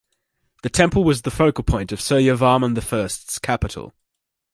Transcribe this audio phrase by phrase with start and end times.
[0.63, 3.93] The temple was the focal point of Suryavarman the First's capital.